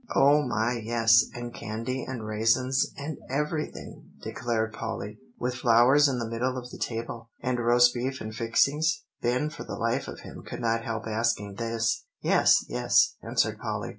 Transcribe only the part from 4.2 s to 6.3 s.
declared Polly; "with flowers in the